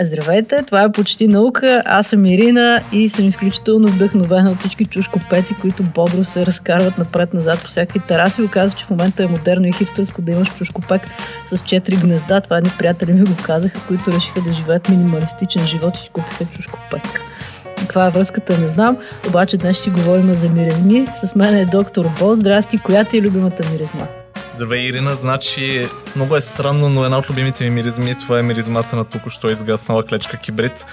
[0.00, 1.82] Здравейте, това е почти наука.
[1.86, 7.62] Аз съм Ирина и съм изключително вдъхновена от всички чушкопеци, които бодро се разкарват напред-назад
[7.62, 8.42] по всякакви тераси.
[8.42, 11.02] Оказва, че в момента е модерно и хипстърско да имаш чушкопек
[11.52, 12.40] с четири гнезда.
[12.40, 16.44] Това едни приятели ми го казаха, които решиха да живеят минималистичен живот и си купиха
[16.44, 17.02] чушкопек.
[17.78, 18.96] Каква е връзката, не знам.
[19.28, 21.06] Обаче днес ще си говорим за миризми.
[21.24, 22.34] С мен е доктор Бо.
[22.34, 24.23] Здрасти, коя ти е любимата миризма?
[24.54, 25.14] Здравей, Ирина.
[25.14, 29.50] Значи, много е странно, но една от любимите ми миризми, това е миризмата на току-що
[29.50, 30.86] изгаснала клечка кибрид.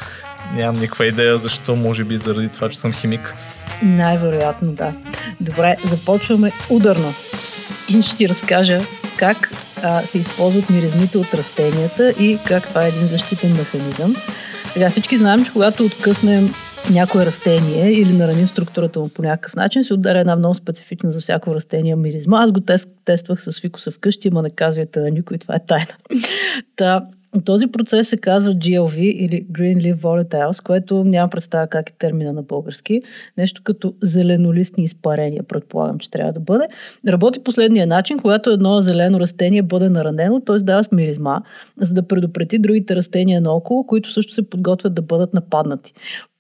[0.54, 3.36] Нямам никаква идея защо, може би заради това, че съм химик.
[3.84, 4.94] Най-вероятно, да.
[5.42, 7.14] Добре, започваме ударно.
[7.90, 8.80] И ще ти разкажа
[9.18, 9.52] как
[9.84, 14.16] а, се използват миризмите от растенията и как това е един защитен механизъм.
[14.70, 16.54] Сега всички знаем, че когато откъснем
[16.90, 21.20] някое растение или нараним структурата му по някакъв начин, се ударя една много специфична за
[21.20, 22.44] всяко растение миризма.
[22.44, 25.94] Аз го тест, тествах с фикуса вкъщи, ама не казвайте на никой, това е тайна.
[26.76, 27.06] Та,
[27.46, 32.34] този процес се казва GLV или Green Leaf Volatiles, което няма представа как е термина
[32.34, 33.02] на български.
[33.38, 36.68] Нещо като зеленолистни изпарения, предполагам, че трябва да бъде.
[37.08, 40.58] Работи последния начин, когато едно зелено растение бъде наранено, т.е.
[40.58, 41.42] дава миризма,
[41.78, 45.94] за да предупреди другите растения наоколо, които също се подготвят да бъдат нападнати.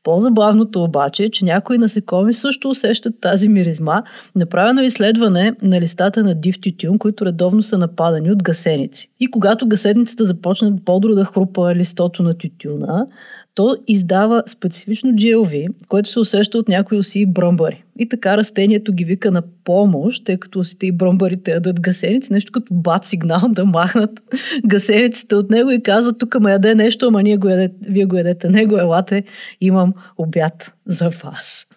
[0.03, 4.03] По-забавното обаче е, че някои насекоми също усещат тази миризма.
[4.35, 9.09] Направено е изследване на листата на див тютюн, които редовно са нападани от гасеници.
[9.19, 13.07] И когато гасеницата започнат бодро да хрупа листото на тютюна,
[13.55, 17.83] то издава специфично GLV, което се усеща от някои оси и бръмбари.
[17.99, 22.51] И така растението ги вика на помощ, тъй като осите и бръмбарите ядат гасеници, нещо
[22.51, 24.21] като бат сигнал да махнат
[24.65, 28.17] гасениците от него и казват, тук ме яде нещо, ама ние го ядете, вие го
[28.17, 29.23] ядете него, елате,
[29.61, 31.67] имам обяд за вас.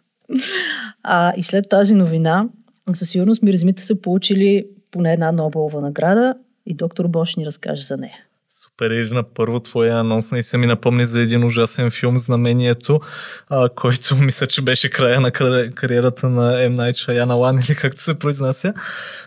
[1.02, 2.48] А, и след тази новина,
[2.92, 6.34] със сигурност миризмите са получили поне една Нобелова награда
[6.66, 8.18] и доктор Бош ни разкаже за нея.
[8.56, 13.00] Супер, Ирина, първо твоя анонс не се ми напомни за един ужасен филм Знамението,
[13.48, 15.32] а, който мисля, че беше края на
[15.74, 16.68] кариерата на М.
[16.68, 18.74] Найт Шаяналан или както се произнася,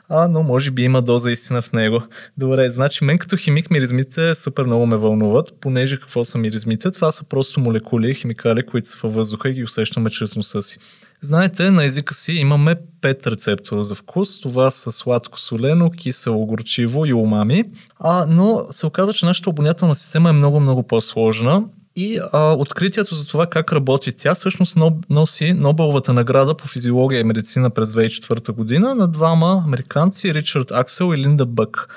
[0.10, 2.04] а, но може би има доза истина в него.
[2.38, 6.92] Добре, значи мен като химик миризмите супер много ме вълнуват, понеже какво са миризмите?
[6.92, 10.80] Това са просто молекули, химикали, които са във въздуха и ги усещаме чрез носа си.
[11.22, 14.42] Знаете, на езика си имаме пет рецептора за вкус.
[14.42, 17.64] Това са сладко, солено, кисело, горчиво и умами.
[18.00, 21.64] А, но се оказа, че нашата обонятелна система е много-много по-сложна.
[21.96, 24.78] И а, откритието за това как работи тя всъщност
[25.10, 31.14] носи Нобеловата награда по физиология и медицина през 2004 година на двама американци Ричард Аксел
[31.14, 31.88] и Линда Бък.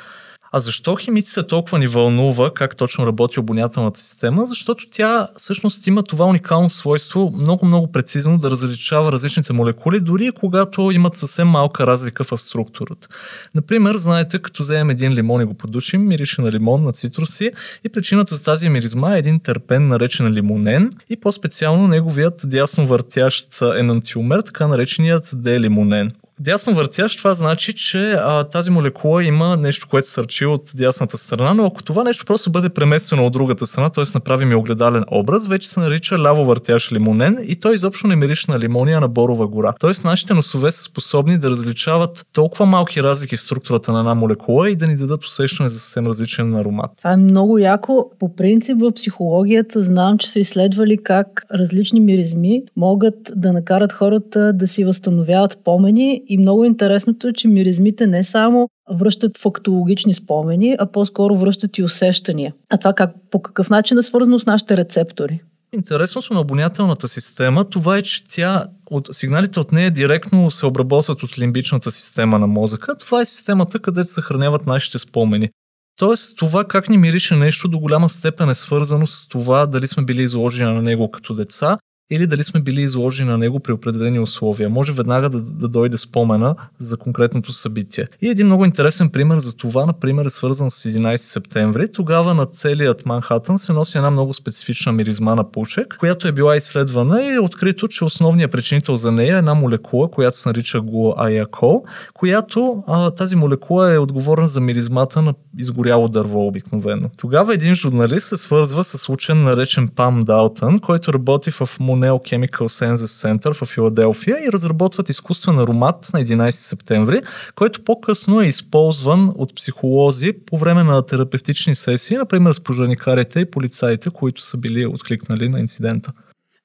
[0.52, 4.46] А защо химиците толкова ни вълнува как точно работи обонятелната система?
[4.46, 10.90] Защото тя всъщност има това уникално свойство много-много прецизно да различава различните молекули, дори когато
[10.90, 13.08] имат съвсем малка разлика в структурата.
[13.54, 17.50] Например, знаете, като вземем един лимон и го подушим, мирише на лимон, на цитруси
[17.84, 23.62] и причината за тази миризма е един терпен, наречен лимонен и по-специално неговият дясно въртящ
[23.76, 30.08] енантиомер, така нареченият делимонен дясно въртящ, това значи, че а, тази молекула има нещо, което
[30.08, 34.04] сърчи от дясната страна, но ако това нещо просто бъде преместено от другата страна, т.е.
[34.14, 38.50] направим и огледален образ, вече се нарича ляво въртящ лимонен и той изобщо не мирише
[38.50, 39.72] на лимония на борова гора.
[39.80, 39.90] Т.е.
[40.04, 44.76] нашите носове са способни да различават толкова малки разлики в структурата на една молекула и
[44.76, 46.90] да ни дадат усещане за съвсем различен аромат.
[46.98, 48.10] Това е много яко.
[48.18, 54.52] По принцип в психологията знам, че са изследвали как различни миризми могат да накарат хората
[54.52, 60.76] да си възстановяват спомени и много интересното е, че миризмите не само връщат фактологични спомени,
[60.78, 62.54] а по-скоро връщат и усещания.
[62.70, 65.40] А това как, по какъв начин е свързано с нашите рецептори?
[65.72, 71.22] Интересното на обонятелната система, това е, че тя от сигналите от нея директно се обработват
[71.22, 72.96] от лимбичната система на мозъка.
[72.96, 75.48] Това е системата, където съхраняват нашите спомени.
[75.96, 80.04] Тоест, това как ни мирише нещо до голяма степен е свързано с това дали сме
[80.04, 81.78] били изложени на него като деца
[82.10, 84.70] или дали сме били изложени на него при определени условия.
[84.70, 88.06] Може веднага да, да дойде спомена за конкретното събитие.
[88.22, 91.92] И един много интересен пример за това, например, е свързан с 11 септември.
[91.92, 96.56] Тогава на целият Манхатън се носи една много специфична миризма на пушек, която е била
[96.56, 100.80] изследвана и е открито, че основният причинител за нея е една молекула, която се нарича
[100.80, 101.84] глуаякол,
[102.14, 107.10] която а, тази молекула е отговорна за миризмата на изгоряло дърво обикновено.
[107.16, 112.68] Тогава един журналист се свързва с учен наречен Пам Далтън, който работи в Monell Chemical
[112.68, 117.22] Senses Center в Филаделфия и разработват изкуствен аромат на 11 септември,
[117.54, 123.50] който по-късно е използван от психолози по време на терапевтични сесии, например с пожарникарите и
[123.50, 126.12] полицаите, които са били откликнали на инцидента.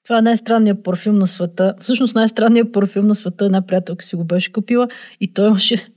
[0.03, 1.73] Това е най-странният парфюм на света.
[1.79, 4.87] Всъщност най-странният парфюм на света една приятелка си го беше купила
[5.21, 5.87] и той имаше,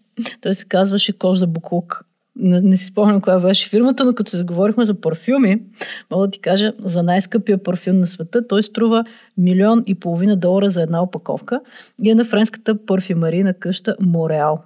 [0.40, 2.07] той се казваше кож за буклук.
[2.38, 5.62] Не, не си спомням коя беше фирмата, но като се заговорихме за парфюми,
[6.11, 8.46] мога да ти кажа за най-скъпия парфюм на света.
[8.46, 9.05] Той струва
[9.38, 11.61] милион и половина долара за една опаковка
[12.02, 14.62] и е на френската парфюмерийна къща Мореал.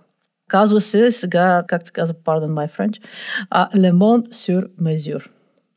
[0.49, 3.03] Казва се сега, как се казва, pardon my French,
[3.53, 5.27] Le Monde sur Mesure.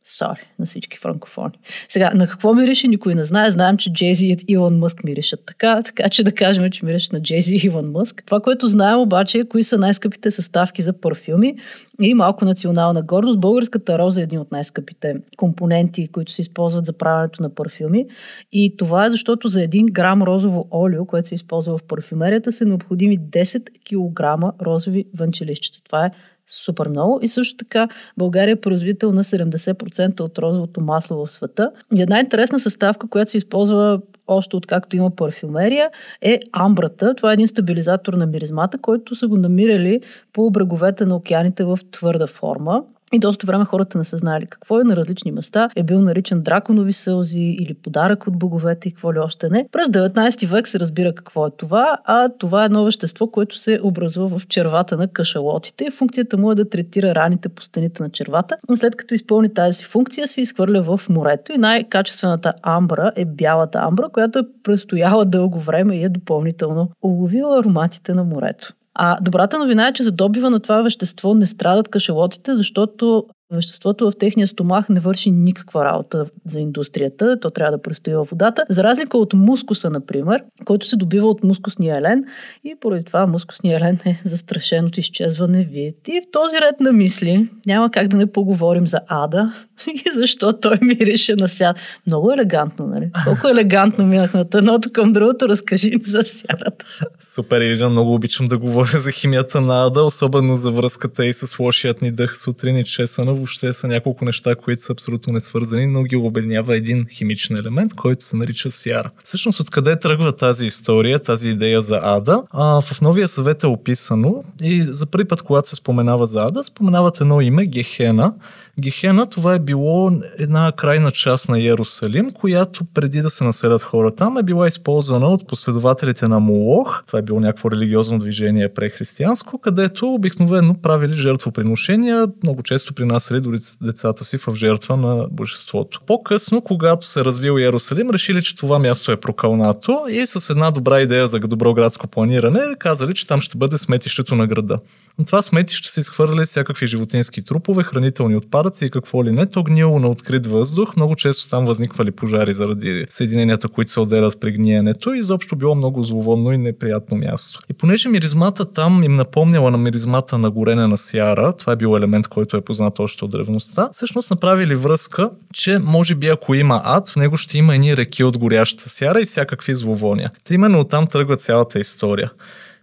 [0.08, 1.60] Сори на всички франкофони.
[1.90, 3.52] Сега, на какво мирише, никой не знае.
[3.52, 7.22] Знаем, че Джейзи и Илон Мъск миришат така, така че да кажем, че мирише на
[7.22, 8.24] Джейзи и Илон Мъск.
[8.26, 11.56] Това, което знаем обаче е кои са най-скъпите съставки за парфюми
[12.02, 13.40] и малко национална гордост.
[13.40, 18.06] Българската роза е един от най-скъпите компоненти, които се използват за правенето на парфюми.
[18.52, 22.66] И това е защото за един грам розово олио, което се използва в парфюмерията, са
[22.66, 24.22] необходими 10 кг
[24.62, 25.84] розови вънчелищчета.
[25.84, 26.12] Това е
[26.48, 27.20] супер много.
[27.22, 27.88] И също така
[28.18, 31.72] България е производител на 70% от розовото масло в света.
[31.96, 35.90] И една интересна съставка, която се използва още откакто има парфюмерия,
[36.22, 37.14] е амбрата.
[37.16, 40.02] Това е един стабилизатор на миризмата, който са го намирали
[40.34, 42.84] по бреговете на океаните в твърда форма.
[43.14, 45.70] И доста време хората не са знали какво е на различни места.
[45.76, 49.68] Е бил наричан драконови сълзи или подарък от боговете и какво ли още не.
[49.72, 53.80] През 19 век се разбира какво е това, а това е едно вещество, което се
[53.84, 55.92] образува в червата на кашалотите.
[55.92, 58.58] Функцията му е да третира раните по стените на червата.
[58.70, 63.80] Но след като изпълни тази функция, се изхвърля в морето и най-качествената амбра е бялата
[63.80, 68.74] амбра, която е престояла дълго време и е допълнително уловила ароматите на морето.
[68.96, 74.12] А добрата новина е, че за добива на това вещество не страдат кашалотите, защото Веществото
[74.12, 78.66] в техния стомах не върши никаква работа за индустрията, то трябва да престои във водата.
[78.70, 82.26] За разлика от мускуса, например, който се добива от мускусния елен
[82.64, 86.08] и поради това мускусния елен е застрашен от изчезване вид.
[86.08, 89.54] И в този ред на мисли няма как да не поговорим за Ада
[89.88, 91.80] и защо той мирише на сяда.
[92.08, 93.10] Много елегантно, нали?
[93.24, 96.86] Колко елегантно минахме от едното към другото, разкажи ми за сядата.
[97.20, 101.60] Супер, Ирина, много обичам да говоря за химията на Ада, особено за връзката и с
[101.60, 105.88] лошият ни дъх сутрин и чесана въобще са няколко неща, които са абсолютно не свързани,
[105.88, 109.12] но ги обединява един химичен елемент, който се нарича сяра.
[109.24, 112.44] Всъщност откъде тръгва тази история, тази идея за Ада?
[112.52, 116.64] А, в новия съвет е описано и за първи път, когато се споменава за Ада,
[116.64, 118.34] споменават едно име, Гехена,
[118.80, 124.16] Гехена това е било една крайна част на Иерусалим, която преди да се населят хора
[124.16, 127.04] там е била използвана от последователите на Молох.
[127.08, 133.58] Това е било някакво религиозно движение прехристиянско, където обикновено правили жертвоприношения, много често принасяли дори
[133.82, 136.02] децата си в жертва на божеството.
[136.08, 141.02] По-късно, когато се развил Иерусалим, решили, че това място е прокълнато и с една добра
[141.02, 144.80] идея за добро градско планиране казали, че там ще бъде сметището на града.
[145.20, 149.46] Но това сметище се изхвърляли всякакви животински трупове, хранителни отпадъци и какво ли не.
[149.46, 150.96] То гнило на открит въздух.
[150.96, 155.76] Много често там възниквали пожари заради съединенията, които се отделят при гниенето и изобщо било
[155.76, 157.60] много зловонно и неприятно място.
[157.70, 161.98] И понеже миризмата там им напомняла на миризмата на горене на сяра, това е бил
[161.98, 166.82] елемент, който е познат още от древността, всъщност направили връзка, че може би ако има
[166.84, 170.32] ад, в него ще има едни реки от горящата сяра и всякакви зловония.
[170.44, 172.32] Та именно оттам тръгва цялата история.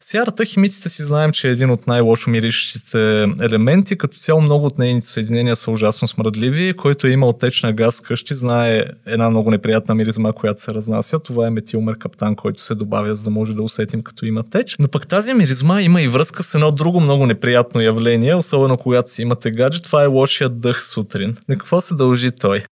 [0.04, 3.98] Сярата химиците си знаем, че е един от най-лошо мирищите елементи.
[3.98, 6.72] Като цяло много от нейните съединения са ужасно смръдливи.
[6.76, 11.18] Който е имал течна газ къщи, знае една много неприятна миризма, която се разнася.
[11.18, 14.76] Това е метилмеркаптан, който се добавя, за да може да усетим като има теч.
[14.78, 19.10] Но пък тази миризма има и връзка с едно друго много неприятно явление, особено когато
[19.10, 19.82] си имате гадже.
[19.82, 21.36] Това е лошият дъх сутрин.
[21.48, 22.64] На какво се дължи той?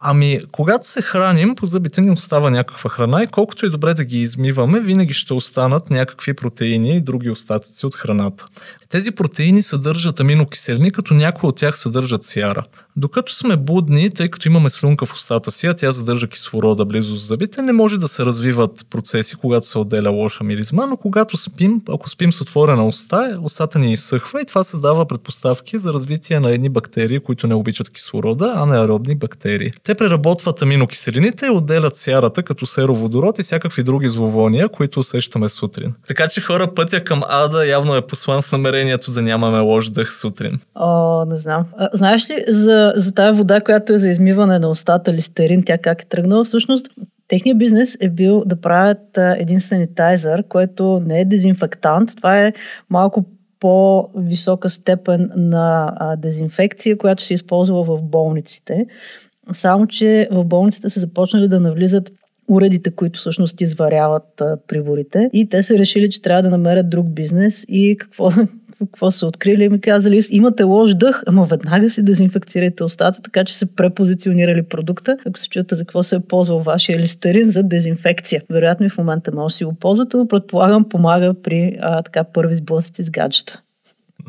[0.00, 4.04] Ами, когато се храним, по зъбите ни остава някаква храна и колкото и добре да
[4.04, 8.46] ги измиваме, винаги ще останат някакви протеини и други остатъци от храната.
[8.88, 12.64] Тези протеини съдържат аминокиселини, като някои от тях съдържат сяра.
[12.98, 17.16] Докато сме будни, тъй като имаме слюнка в устата си, а тя задържа кислорода близо
[17.16, 21.36] с зъбите, не може да се развиват процеси, когато се отделя лоша миризма, но когато
[21.36, 26.40] спим, ако спим с отворена уста, устата ни изсъхва и това създава предпоставки за развитие
[26.40, 29.72] на едни бактерии, които не обичат кислорода, а неаеробни бактерии.
[29.82, 35.94] Те преработват аминокиселините и отделят сярата като сероводород и всякакви други зловония, които усещаме сутрин.
[36.08, 40.14] Така че хора, пътя към ада явно е послан с намерението да нямаме лош дъх
[40.14, 40.60] сутрин.
[40.74, 41.64] О, не знам.
[41.78, 45.78] А, знаеш ли за, за тази вода, която е за измиване на устата, листерин, тя
[45.78, 46.44] как е тръгнала?
[46.44, 46.88] Всъщност,
[47.28, 52.16] Техният бизнес е бил да правят един санитайзър, който не е дезинфектант.
[52.16, 52.52] Това е
[52.90, 53.24] малко
[53.60, 58.86] по-висока степен на дезинфекция, която се използва в болниците.
[59.52, 62.12] Само, че в болницата се започнали да навлизат
[62.48, 65.30] уредите, които всъщност изваряват приборите.
[65.32, 68.30] И те са решили, че трябва да намерят друг бизнес и какво,
[68.86, 73.44] какво са открили и ми казали, имате лош дъх, ама веднага си дезинфекцирайте устата, така
[73.44, 75.16] че се препозиционирали продукта.
[75.26, 78.42] Ако се чуете за какво се е ползвал вашия листерин за дезинфекция.
[78.50, 82.24] Вероятно и в момента може да си го ползвате, но предполагам помага при а, така
[82.24, 83.62] първи сблъсъци с гаджета.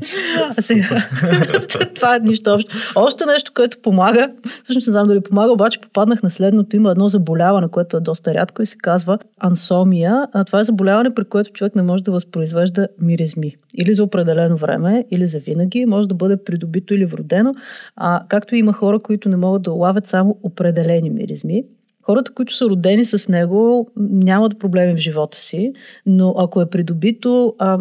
[0.51, 1.07] Сега,
[1.95, 2.75] това е нищо общо.
[2.95, 4.31] Още нещо, което помага,
[4.63, 6.75] всъщност не знам дали помага, обаче попаднах на следното.
[6.75, 10.27] Има едно заболяване, което е доста рядко и се казва ансомия.
[10.33, 13.55] А това е заболяване, при което човек не може да възпроизвежда миризми.
[13.77, 15.85] Или за определено време, или за винаги.
[15.85, 17.53] Може да бъде придобито или вродено.
[17.95, 21.63] А, както има хора, които не могат да улавят само определени миризми.
[22.01, 25.73] Хората, които са родени с него, нямат проблеми в живота си,
[26.05, 27.79] но ако е придобито, а,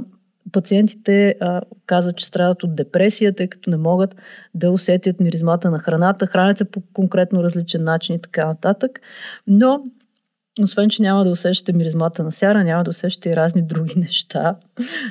[0.52, 4.17] пациентите а, казват, че страдат от депресия, тъй като не могат
[4.55, 9.00] да усетят миризмата на храната, хранят се по конкретно различен начин и така нататък.
[9.47, 9.83] Но
[10.62, 14.57] освен, че няма да усещате миризмата на сяра, няма да усещате и разни други неща.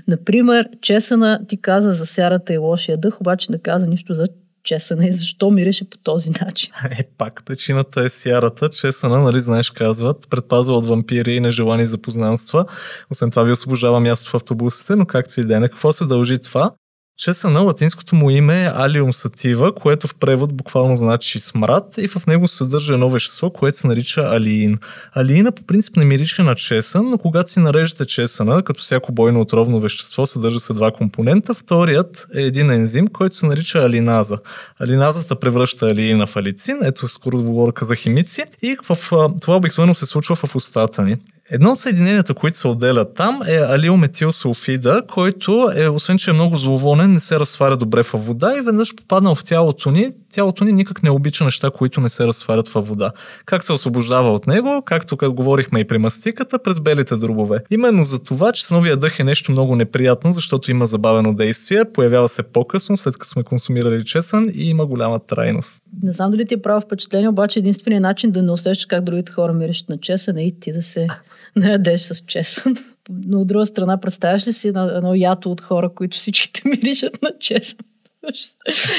[0.08, 4.28] Например, чесъна ти каза за сярата и лошия дъх, обаче не каза нищо за
[4.68, 6.74] чесъна и защо мирише по този начин.
[7.00, 8.70] Е, пак причината е сярата.
[8.70, 12.66] Чесъна, нали знаеш, казват, предпазва от вампири и нежелани запознанства.
[13.12, 16.06] Освен това ви освобождава място в автобусите, но както и да е, на какво се
[16.06, 16.72] дължи това?
[17.18, 22.08] Чеса на латинското му име е Алиум сатива, което в превод буквално значи смрад и
[22.08, 24.80] в него се съдържа едно вещество, което се нарича алиин.
[25.14, 29.42] Алиина по принцип не мирише на чесън, но когато си нареждате чесъна, като всяко бойно
[29.42, 31.54] отровно вещество, съдържа се два компонента.
[31.54, 34.38] Вторият е един ензим, който се нарича алиназа.
[34.80, 38.98] Алиназата превръща алиина в алицин, ето скоро говорка за химици и в,
[39.42, 41.18] това обикновено се случва в устата ни.
[41.52, 46.58] Едно от съединенията, които се отделят там е алилметилсулфида, който е, освен че е много
[46.58, 50.74] зловонен, не се разтваря добре в вода и веднъж попаднал в тялото ни, тялото ни
[50.74, 53.12] никак не обича неща, които не се разтварят във вода.
[53.46, 54.82] Как се освобождава от него?
[54.86, 57.60] Както как говорихме и при мастиката, през белите дробове.
[57.72, 61.86] Именно за това, че с новия дъх е нещо много неприятно, защото има забавено действие,
[61.94, 65.84] появява се по-късно, след като сме консумирали чесън и има голяма трайност.
[66.04, 69.32] Не знам дали ти е право впечатление, обаче единственият начин да не усещаш как другите
[69.32, 71.08] хора миришат на чесън е и ти да се
[71.56, 72.76] наядеш с чесън.
[73.10, 77.30] Но от друга страна, представяш ли си едно ято от хора, които всичките миришат на
[77.40, 77.78] чесън?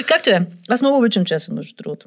[0.09, 0.47] Както е.
[0.69, 2.07] Аз много обичам чесън, между другото.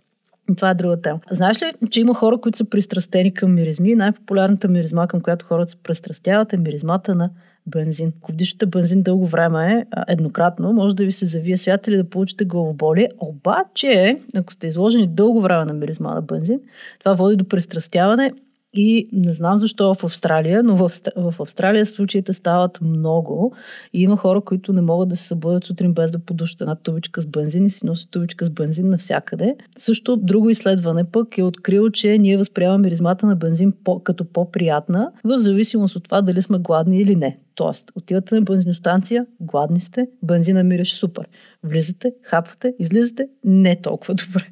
[0.57, 1.19] Това е друга тема.
[1.31, 3.95] Знаеш ли, че има хора, които са пристрастени към миризми?
[3.95, 7.29] Най-популярната миризма, към която хората се пристрастяват, е миризмата на
[7.67, 8.13] бензин.
[8.21, 12.45] Ако вдишате бензин дълго време, еднократно, може да ви се завие свят или да получите
[12.45, 13.09] главоболие.
[13.19, 16.59] Обаче, ако сте изложени дълго време на миризма на бензин,
[16.99, 18.33] това води до пристрастяване
[18.73, 23.55] и не знам защо в Австралия, но в, в Австралия случаите стават много
[23.93, 27.21] и има хора, които не могат да се събудят сутрин без да подушат една тубичка
[27.21, 29.55] с бензин и си носят тубичка с бензин навсякъде.
[29.77, 35.11] Също друго изследване пък е открило, че ние възприемаме миризмата на бензин по, като по-приятна,
[35.23, 37.37] в зависимост от това дали сме гладни или не.
[37.55, 41.27] Тоест, отивате на бензиностанция, гладни сте, бензина мириш супер.
[41.63, 44.43] Влизате, хапвате, излизате, не толкова добре.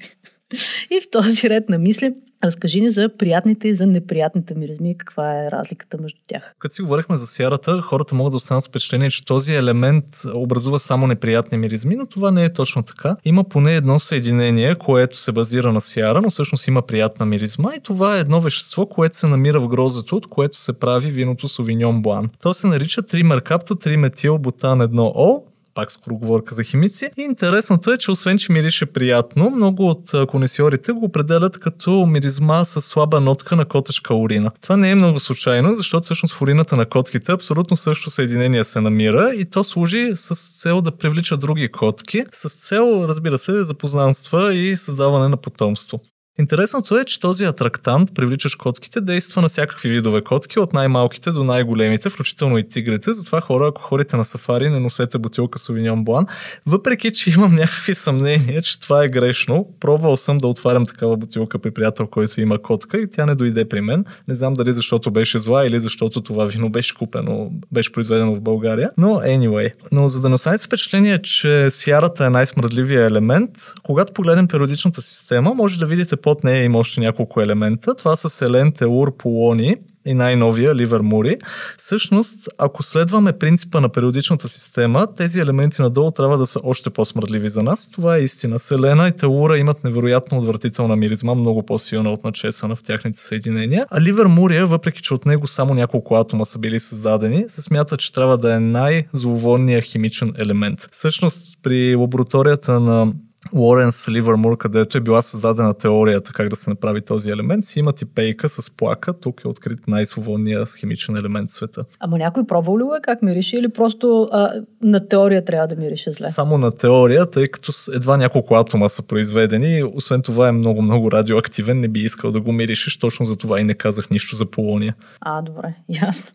[0.92, 5.46] И в този ред на мисли Разкажи ни за приятните и за неприятните миризми, каква
[5.46, 6.56] е разликата между тях.
[6.60, 10.06] Като си говорихме за сярата, хората могат да останат с впечатление, че този елемент
[10.36, 13.16] образува само неприятни миризми, но това не е точно така.
[13.26, 17.80] Има поне едно съединение, което се базира на сяра, но всъщност има приятна миризма и
[17.80, 22.02] това е едно вещество, което се намира в грозето, от което се прави виното Sauvignon
[22.02, 22.30] Blanc.
[22.42, 25.44] То се нарича 3 3 триметилбутан 1О
[25.80, 27.10] пак скороговорка за химици.
[27.18, 32.66] И интересното е, че освен, че мирише приятно, много от конесиорите го определят като миризма
[32.66, 34.52] с слаба нотка на котешка урина.
[34.62, 38.82] Това не е много случайно, защото всъщност в урината на котките абсолютно също съединение се
[38.82, 44.56] намира и то служи с цел да привлича други котки, с цел, разбира се, запознанства
[44.56, 46.00] и създаване на потомство.
[46.40, 51.44] Интересното е, че този атрактант, привличаш котките, действа на всякакви видове котки, от най-малките до
[51.44, 53.14] най-големите, включително и тигрите.
[53.14, 56.26] Затова хора, ако ходите на сафари, не носете бутилка Совиньон Блан.
[56.66, 61.60] Въпреки, че имам някакви съмнения, че това е грешно, пробвал съм да отварям такава бутилка
[61.60, 64.06] при приятел, който има котка и тя не дойде при мен.
[64.28, 68.42] Не знам дали защото беше зла или защото това вино беше купено, беше произведено в
[68.42, 68.92] България.
[68.98, 69.72] Но anyway.
[69.92, 73.52] Но за да не останете впечатление, че сярата е най-смръдливия елемент,
[73.84, 77.96] когато погледнем периодичната система, може да видите под нея има още няколко елемента.
[77.96, 81.38] Това са селен, теур, полони и най-новия Ливер Мури.
[81.78, 87.50] Всъщност, ако следваме принципа на периодичната система, тези елементи надолу трябва да са още по-смърдливи
[87.50, 87.90] за нас.
[87.90, 88.60] Това е истина.
[88.60, 93.86] Селена и Теура имат невероятно отвратителна миризма, много по-силна от начесана в тяхните съединения.
[93.92, 97.98] А Ливер Мурия, въпреки че от него само няколко атома са били създадени, се смята,
[97.98, 100.80] че трябва да е най-зловонният химичен елемент.
[100.92, 103.14] Всъщност, при лабораторията на
[103.54, 108.02] Лоренс Ливърмур, където е била създадена теорията как да се направи този елемент, си имат
[108.02, 109.14] и пейка с плака.
[109.14, 111.84] Тук е открит най-свободният химичен елемент в света.
[112.00, 116.12] Ама някой пробвал ли е как мирише или просто а, на теория трябва да мирише
[116.12, 116.28] зле?
[116.28, 119.84] Само на теория, тъй като едва няколко атома са произведени.
[119.94, 121.80] Освен това е много-много радиоактивен.
[121.80, 122.98] Не би искал да го миришеш.
[122.98, 124.96] Точно за това и не казах нищо за полония.
[125.22, 126.32] А, добре, ясно.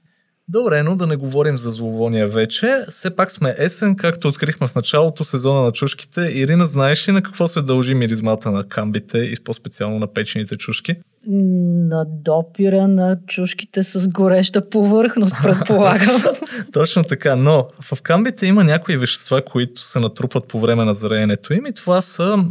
[0.48, 2.84] Добре, но да не говорим за зловония вече.
[2.90, 6.20] Все пак сме есен, както открихме в началото сезона на чушките.
[6.20, 10.96] Ирина, знаеш ли на какво се дължи миризмата на камбите и по-специално на печените чушки?
[11.26, 16.22] На допира на чушките с гореща повърхност, предполагам.
[16.72, 21.54] Точно така, но в камбите има някои вещества, които се натрупват по време на зреенето
[21.54, 22.44] им и това са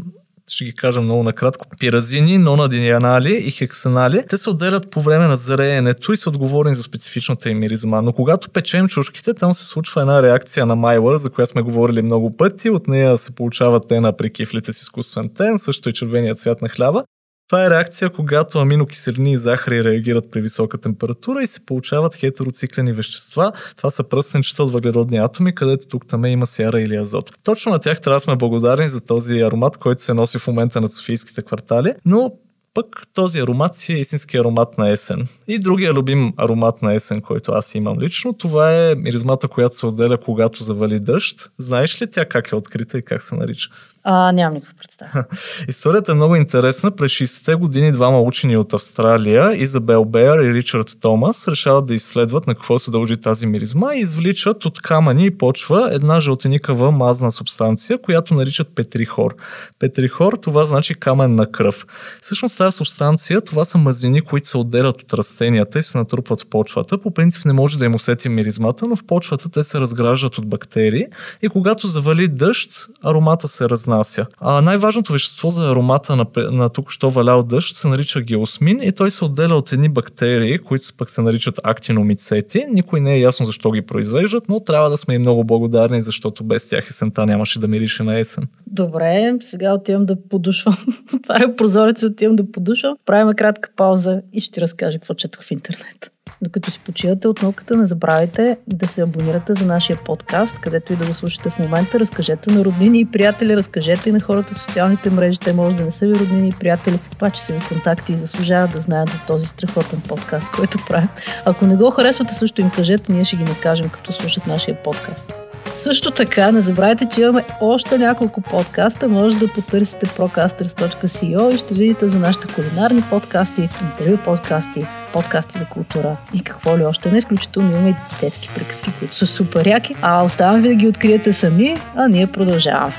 [0.47, 4.23] ще ги кажа много накратко, пиразини, нонадианали и хексанали.
[4.29, 8.01] Те се отделят по време на зреенето и са отговорни за специфичната им миризма.
[8.01, 12.01] Но когато печем чушките, там се случва една реакция на Майлър, за която сме говорили
[12.01, 12.69] много пъти.
[12.69, 16.69] От нея се получава тена при кифлите с изкуствен тен, също и червения цвят на
[16.69, 17.03] хляба.
[17.47, 22.93] Това е реакция, когато аминокиселини и захари реагират при висока температура и се получават хетероциклени
[22.93, 23.51] вещества.
[23.77, 27.31] Това са пръстенчета от въглеродни атоми, където тук там има сяра или азот.
[27.43, 30.81] Точно на тях трябва да сме благодарни за този аромат, който се носи в момента
[30.81, 32.31] на софийските квартали, но
[32.73, 35.27] пък този аромат си е истински аромат на есен.
[35.47, 39.85] И другия любим аромат на есен, който аз имам лично, това е миризмата, която се
[39.85, 41.51] отделя когато завали дъжд.
[41.57, 43.69] Знаеш ли тя как е открита и как се нарича?
[44.05, 45.25] А, нямам никаква представа.
[45.67, 46.91] Историята е много интересна.
[46.91, 52.47] През 60-те години двама учени от Австралия, Изабел Беер и Ричард Томас, решават да изследват
[52.47, 57.31] на какво се дължи тази миризма и извличат от камъни и почва една жълтеникава мазна
[57.31, 59.35] субстанция, която наричат петрихор.
[59.79, 61.85] Петрихор това значи камен на кръв.
[62.21, 66.45] Всъщност тази субстанция, това са мазнини, които се отделят от растенията и се натрупват в
[66.45, 66.97] почвата.
[66.97, 70.47] По принцип не може да им усетим миризмата, но в почвата те се разграждат от
[70.47, 71.05] бактерии
[71.41, 72.69] и когато завали дъжд,
[73.03, 74.25] аромата се разнася разнася.
[74.39, 78.91] А най-важното вещество за аромата на, на тук що валял дъжд се нарича геосмин и
[78.91, 82.65] той се отделя от едни бактерии, които пък се наричат актиномицети.
[82.69, 86.43] Никой не е ясно защо ги произвеждат, но трябва да сме и много благодарни, защото
[86.43, 88.47] без тях есента нямаше да мирише на есен.
[88.67, 90.77] Добре, сега отивам да подушвам.
[91.15, 92.97] Отварям прозорец и отивам да подушвам.
[93.05, 96.11] Правим кратка пауза и ще ти разкажа какво четох в интернет.
[96.41, 100.95] Докато си почивате от науката, не забравяйте да се абонирате за нашия подкаст, където и
[100.95, 101.99] да го слушате в момента.
[101.99, 105.39] Разкажете на роднини и приятели, разкажете и на хората в социалните мрежи.
[105.39, 108.71] Те може да не са ви роднини и приятели, обаче са ви контакти и заслужават
[108.71, 111.09] да знаят за този страхотен подкаст, който правим.
[111.45, 115.42] Ако не го харесвате, също им кажете, ние ще ги накажем, като слушат нашия подкаст.
[115.73, 119.07] Също така, не забравяйте, че имаме още няколко подкаста.
[119.07, 125.65] Може да потърсите procasters.co и ще видите за нашите кулинарни подкасти, интервю подкасти, подкасти за
[125.65, 127.21] култура и какво ли още не.
[127.21, 129.95] Включително имаме и детски приказки, които са супер яки.
[130.01, 132.93] А оставам ви да ги откриете сами, а ние продължаваме.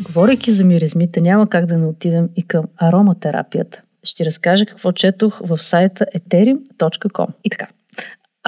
[0.00, 3.82] Говорейки за миризмите, няма как да не отидем и към ароматерапията.
[4.04, 7.26] Ще разкажа какво четох в сайта ethereum.com.
[7.44, 7.66] И така.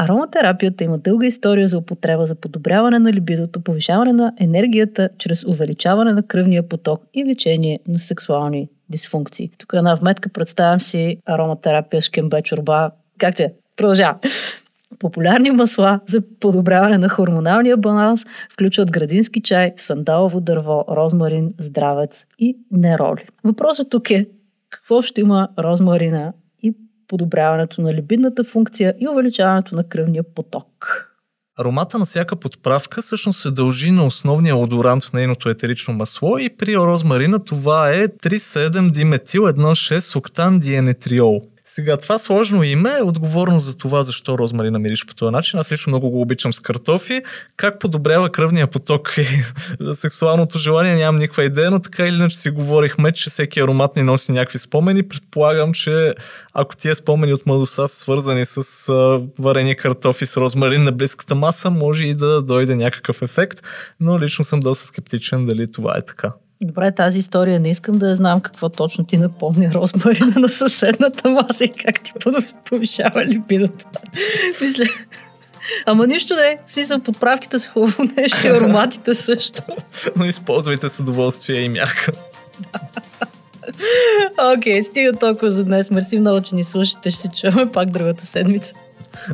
[0.00, 6.12] Ароматерапията има дълга история за употреба за подобряване на либидото, повишаване на енергията чрез увеличаване
[6.12, 9.50] на кръвния поток и лечение на сексуални дисфункции.
[9.58, 12.90] Тук една вметка представям си ароматерапия с кембе чорба.
[13.18, 13.52] Как че?
[13.76, 14.18] Продължавам.
[14.98, 22.58] Популярни масла за подобряване на хормоналния баланс включват градински чай, сандалово дърво, розмарин, здравец и
[22.70, 23.26] нероли.
[23.44, 24.26] Въпросът тук е
[24.70, 26.32] какво ще има розмарина
[27.08, 31.04] подобряването на либидната функция и увеличаването на кръвния поток.
[31.60, 36.56] Аромата на всяка подправка всъщност се дължи на основния одорант в нейното етерично масло и
[36.56, 41.42] при розмарина това е 3,7 диметил 1,6 октан диенетриол.
[41.70, 45.58] Сега, това сложно име е отговорно за това, защо розмарина мириш по този начин.
[45.60, 47.22] Аз лично много го обичам с картофи.
[47.56, 49.24] Как подобрява кръвния поток и
[49.94, 54.02] сексуалното желание, нямам никаква идея, но така или иначе си говорихме, че всеки аромат ни
[54.02, 55.08] носи някакви спомени.
[55.08, 56.14] Предполагам, че
[56.54, 61.34] ако тия спомени от младостта са свързани с а, варени картофи с розмарин на близката
[61.34, 63.58] маса, може и да дойде някакъв ефект,
[64.00, 66.32] но лично съм доста скептичен дали това е така.
[66.60, 71.28] Добре, тази история не искам да я знам какво точно ти напомня розмарина на съседната
[71.28, 72.12] маса и как ти
[72.70, 73.84] повишава либидото.
[74.62, 74.84] Мисля,
[75.86, 76.58] Ама нищо не.
[76.66, 79.62] В смисъл, подправките са хубаво нещо и ароматите също.
[80.16, 82.12] Но използвайте с удоволствие и мярка.
[84.54, 85.90] Окей, okay, стига толкова за днес.
[85.90, 87.10] Мерси много, че ни слушате.
[87.10, 88.74] Ще се чуваме пак другата седмица.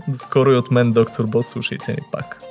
[0.08, 1.46] До скоро и от мен, доктор Бос.
[1.46, 2.43] Слушайте ни пак.